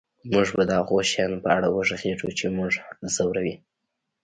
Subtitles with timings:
[0.31, 2.71] موږ به د هغو شیانو په اړه وغږیږو چې موږ
[3.15, 3.55] ځوروي